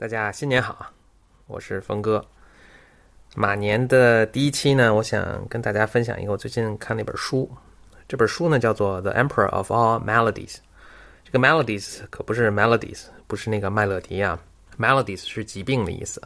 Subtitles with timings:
[0.00, 0.92] 大家新年好，
[1.48, 2.24] 我是峰哥。
[3.34, 7.50] 马年的第一期呢，我想跟大家分享一个我最近看那本书。
[8.06, 10.52] 这本书呢叫做《The Emperor of All Melodies》。
[11.24, 14.38] 这个 Melodies 可不是 Melodies，不是那个麦乐迪啊
[14.78, 16.22] ，Melodies 是疾病的意思。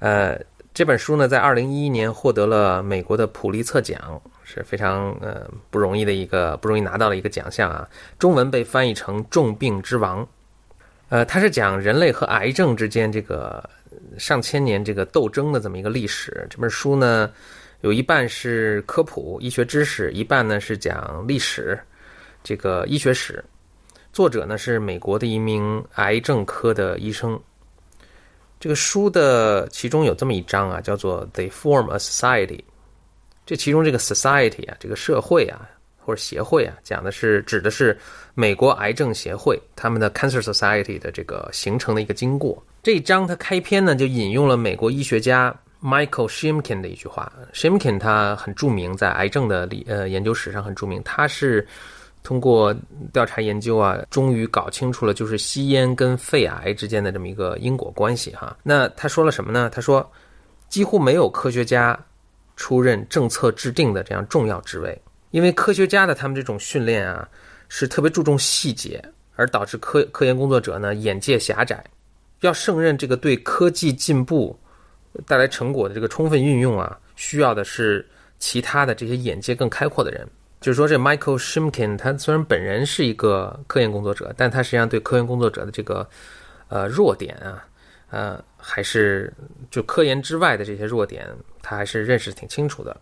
[0.00, 0.40] 呃，
[0.74, 7.88] 这本书呢在二零一一年获得了美国的普利策奖，是非常呃不容易的一个不容易拿到的一个奖项啊。
[8.18, 10.26] 中文被翻译成《重病之王》。
[11.10, 13.68] 呃，它是讲人类和癌症之间这个
[14.16, 16.46] 上千年这个斗争的这么一个历史。
[16.48, 17.28] 这本书呢，
[17.80, 21.76] 有一半是科普医学知识，一半呢是讲历史，
[22.44, 23.44] 这个医学史。
[24.12, 27.38] 作者呢是美国的一名癌症科的医生。
[28.60, 32.60] 这个书的其中有这么一章啊，叫做 “They Form a Society”。
[33.44, 35.68] 这其中这个 “society” 啊，这个社会啊。
[36.04, 37.96] 或者协会啊，讲的是指的是
[38.34, 42.62] 美国癌症协会他们的 Cancer Society 的这个形成的一个经过。
[42.82, 47.30] 这一章它开篇呢就引用了美国医学家 Michael Shimkin 的一句话。
[47.52, 51.02] Shimkin 他很著名，在癌症的理呃研究史上很著名。
[51.02, 51.66] 他是
[52.22, 52.74] 通过
[53.12, 58.56] 调查研究啊，终于搞清楚了就是吸烟跟肺癌之间的这么一个因果关系哈。
[58.62, 59.70] 那他说了什么呢？
[59.70, 60.10] 他说
[60.68, 61.98] 几乎没有科学家
[62.56, 65.00] 出任政策制定的这样重要职位。
[65.30, 67.28] 因为科学家的他们这种训练啊，
[67.68, 69.02] 是特别注重细节，
[69.36, 71.82] 而导致科科研工作者呢眼界狭窄。
[72.40, 74.58] 要胜任这个对科技进步
[75.26, 78.06] 带来成果的这个充分运用啊，需要的是
[78.38, 80.26] 其他的这些眼界更开阔的人。
[80.60, 86.06] 就是说，这 Michael Shimkin 他虽然本人是一个科研工作者，但他实际上对科研工作者的这个
[86.68, 87.64] 呃弱点啊，
[88.10, 89.32] 呃还是
[89.70, 91.26] 就科研之外的这些弱点，
[91.62, 92.94] 他还是认识挺清楚的。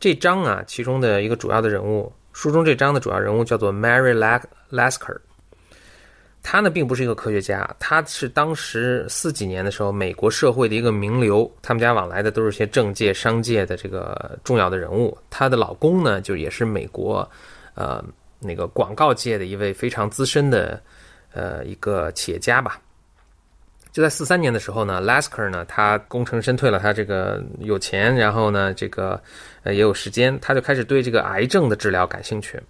[0.00, 4.14] 这章啊，其中的一个主要的人物，书中这章的主要人物叫做 Mary
[4.70, 5.18] Lasker。
[6.42, 15.16] 他呢，并不是一个科学家，他是当时四几年的时候，美国社会的一个名流，他们家往来的都是些政界、商界的这个重要的人物。
[15.28, 17.30] 她的老公呢，就也是美国，
[17.74, 18.02] 呃，
[18.38, 20.82] 那个广告界的一位非常资深的，
[21.34, 22.80] 呃，一个企业家吧。
[23.92, 29.20] 就在四三年的时候呢，Lasker 呢，他功成身退了，他这个有钱，然后呢，这个
[29.64, 32.60] 呃也有时间，他就开始对这个癌症的治疗感兴趣。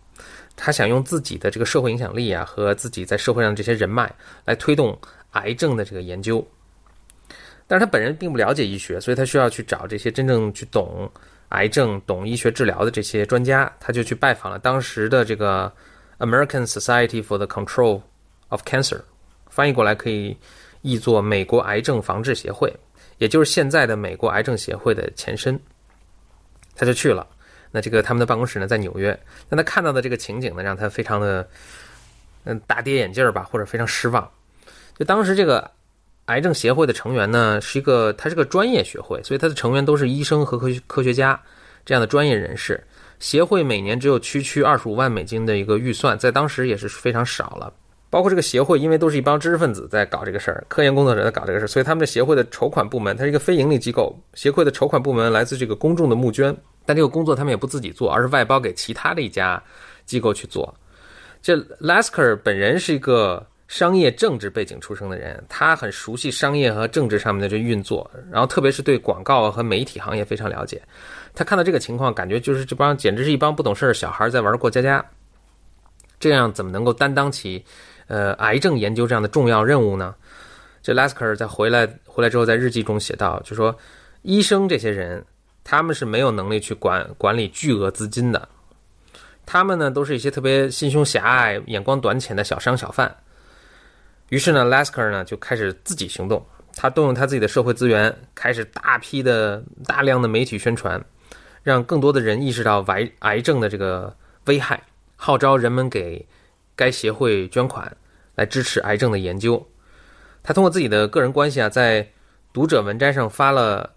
[0.57, 4.11] 他想用自己的这个社会影响力啊，和自己在社会上这些人脉
[4.47, 4.99] 来推动
[5.33, 6.43] 癌症的这个研究。
[7.67, 11.11] 但是他本人并不了解医学，所以他需要去找这些真正去懂
[11.51, 13.71] 癌症、懂医学治疗的这些专家。
[13.79, 15.71] 他就去拜访了当时的这个
[16.19, 18.01] American Society for the Control
[18.49, 19.01] of Cancer，
[19.51, 20.35] 翻译过来可以。
[20.83, 22.75] 译作美国癌症防治协会，
[23.19, 25.59] 也就是现在的美国癌症协会的前身。
[26.77, 27.27] 他就去了，
[27.71, 29.19] 那这个他们的办公室呢在纽约。
[29.49, 31.47] 那他看到的这个情景呢，让他非常的
[32.45, 34.27] 嗯大跌眼镜儿吧，或者非常失望。
[34.99, 35.71] 就当时这个
[36.27, 41.39] 癌症协会的成员呢，是一个他是个专业学会，所以他的成员都是医生和科科学家
[41.85, 42.83] 这样的专业人士。
[43.19, 47.71] 协会每年只有区区二十五万美金的一个预算，在当时也是非常少了。
[48.11, 54.15] 包括这个协会，因为都是一帮知识分子在搞这个事儿，科研工作者在搞这个事儿，所以他们的协会的筹款部门，它是一个非盈利机构。
[54.35, 56.55] 协会的筹款部门来自这个公众的募捐，
[56.85, 59.63] 但这个工作他们也不自己做，而是外包给其他的一家
[60.07, 60.75] 机构去做。
[61.41, 70.83] 这 Lasker 本人是一个商业政治背景出身的人，他很熟悉商业和政治上面的这运作，然后特别是对广告和媒体行业非常了解。
[71.33, 75.05] 他看到这个情况，感觉就是这帮简直是一帮不懂事儿小孩在玩过家家，
[76.19, 77.65] 这样怎么能够担当起？
[78.11, 80.13] 呃，癌症研究这样的重要任务呢？
[80.83, 83.73] 这 Lasker 在回来回来之后，在日记中写道，就说
[84.23, 85.25] 医生这些人，
[85.63, 88.49] 他们是没有能力去管管理巨额资金的，
[89.47, 93.15] 他们呢都是一些特别心胸狭隘、眼光短浅的小商小贩。
[94.31, 96.45] 于是呢，Lasker 呢就开始自己行动，
[96.75, 101.01] 他动用他自己的社会资源，开始大批的大量的媒体宣传，
[101.63, 104.13] 让更多的人意识到癌癌症的这个
[104.47, 104.83] 危害，
[105.15, 106.27] 号召人们给。
[106.77, 107.95] 该协会捐款
[108.41, 109.63] 来支持癌症的研究。
[110.43, 112.03] 他通过自己的个人关系啊，在
[112.55, 113.91] 《读者文摘》上发了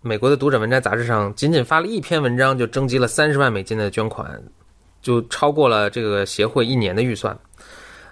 [0.00, 4.42] 美国的《读者文摘》杂志上，仅仅发了一篇文章就征集了三十万美金的捐款，
[5.02, 7.38] 就超过了这个协会一年的预算。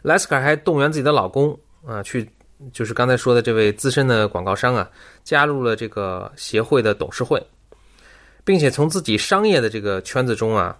[0.02, 2.28] 莱斯卡还动员自己的老公啊，去
[2.70, 4.86] 就是刚才说的这位资深的广告商啊，
[5.22, 7.42] 加入了这个协会的董事会，
[8.44, 10.76] 并且从自己商业的这个圈子中啊。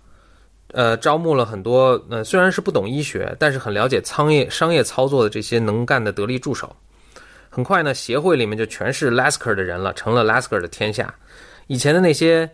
[0.75, 6.75] 呃，招募了很多，呃，虽然是不懂医学，但是很了解商业商业操作的这些能干的得力助手。
[7.49, 11.15] 很快呢，协会里面就全是 Lasker 的人了，成了 Lasker 的天下。
[11.69, 12.51] 以前的那些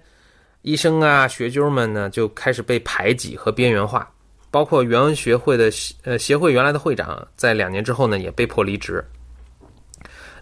[0.60, 4.08] 医生啊、学究们呢，就开始被排挤和边缘化。
[4.50, 5.70] 包括原文学会的
[6.02, 9.02] 呃协会原来的会长，在两年之后呢，也被迫离职。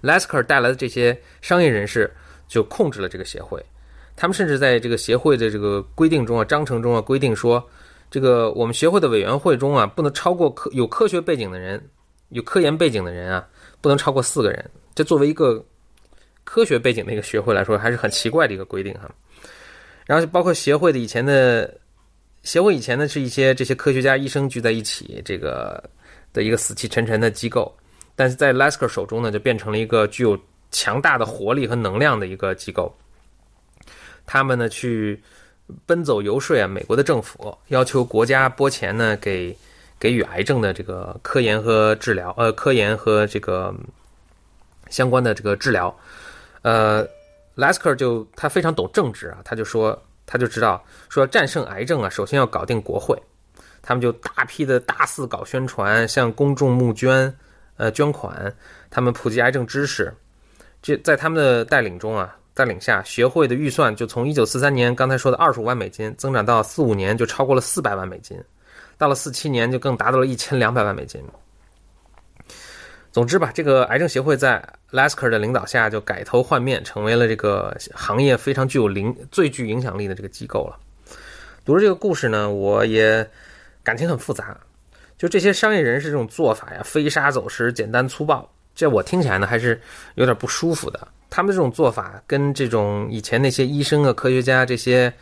[0.03, 2.11] Lasker 带来的这些商业人士
[2.49, 3.65] 就控制了这个协会。
[4.21, 7.65] 他们甚至在这个协会的这个规定中啊、章程中啊规定说，
[8.11, 11.81] 这个我们协会的委员会中啊，不能超过科有科学背景的人、
[12.31, 13.47] 有科研背景的人啊，
[13.81, 14.69] 不能超过四个人。
[14.93, 15.65] 这作为一个
[16.43, 19.09] 科学背景的一个学会来说，还是很奇怪的一个规定哈。
[20.05, 21.73] 然后包括协会的以前的
[22.43, 25.81] 协会以前呢，是一些这些科学家、医生聚在一起这个
[26.33, 27.73] 的一个死气沉沉的机构，
[28.17, 30.37] 但是在 Lasker 手中呢，就变成了一个具有
[30.73, 32.93] 强大的活力和能量的一个机构。
[34.31, 35.19] 他们呢去
[35.87, 39.57] 奔走游说啊，美国的政府要求国家拨钱呢，给
[39.99, 43.75] 给予癌症的这个科研和治疗，呃，科研和这个
[44.91, 45.95] 相关的这个治疗。
[46.61, 47.07] 呃
[47.57, 53.19] ，Lasker 就他非常懂政治啊，他就说他就知道说战胜癌症啊，首先要搞定国会。
[53.81, 57.35] 他们就大批的大肆搞宣传，向公众募捐，
[57.79, 58.55] 呃，捐款，
[58.91, 60.13] 他们普及癌症知识。
[60.83, 62.37] 这在他们的带领中啊。
[62.59, 68.37] 带领下，学会的预算就从一九四三年刚才说的二十五万美金，增长到四五年就超过了四百万美金，
[68.97, 71.23] 到了四七年就更达到了一千两百万美金。
[73.13, 74.61] 总之吧，这个癌症协会在
[74.91, 80.77] Lasker 的领导下就改头换面，成为了这个行业非常具有领最具影响力的这个机构了。
[81.65, 83.25] 读了这个故事呢，我也
[83.85, 84.59] 感情很复杂。
[85.17, 89.81] 就这些商业人士这种做法呀，飞沙走石、简单粗暴，这我听起来呢还是
[90.17, 91.07] 有点不舒服的。
[91.31, 95.13] 他们这种做法跟这种以前那些医生啊、科学家这些，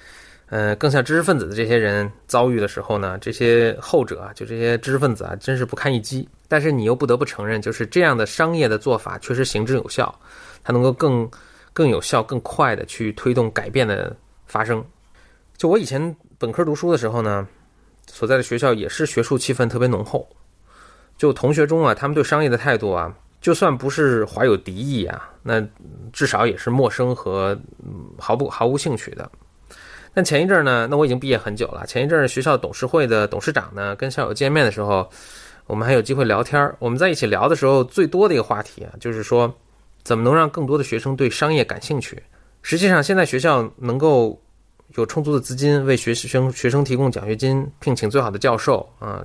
[0.48, 6.28] 呃，更像知识分子的这些人遭遇的时候呢，这些后者啊，就这些知识分子啊，真是不堪一击。
[6.48, 10.16] 但是你又不得不承认，就是这样的商业的做法确实行之有效，
[10.62, 11.28] 它能够更
[11.72, 14.16] 更有效、更快的去推动改变的
[14.46, 14.84] 发生。
[15.56, 17.48] 就我以前本科读书的时候呢，
[18.06, 20.28] 所在的学校也是学术气氛特别浓厚，
[21.18, 23.12] 就同学中啊，他们对商业的态度啊。
[23.46, 25.64] 就算不是怀有敌意啊，那
[26.12, 27.56] 至少也是陌生和
[28.18, 29.30] 毫不毫无兴趣的。
[30.12, 31.86] 但前一阵呢，那我已经毕业很久了。
[31.86, 35.08] 前一阵学校董事会的董事长呢，跟校友见面的时候，
[35.68, 36.74] 我们还有机会聊天。
[36.80, 39.54] 我们在一起聊的时候，最多的一个话题啊，就是说
[40.02, 42.20] 怎么能让更多的学生对商业感兴趣。
[42.62, 44.42] 实际上，现在学校能够
[44.96, 49.24] 有充足的资金为学生学生提供奖学金，聘请最好的教授啊，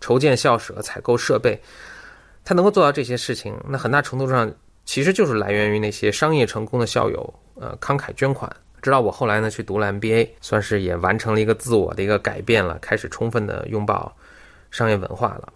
[0.00, 1.60] 筹建校舍，采购设备。
[2.46, 4.50] 他能够做到这些事情，那很大程度上
[4.84, 8.48] 其实就是来源于那些商业成功的校友，呃，慷慨捐款。
[8.80, 14.16] 直到我后来呢去读了 MBA，算是也完成了一个自我的一个改变了，开始充分的拥抱
[14.70, 15.52] 商业文化了。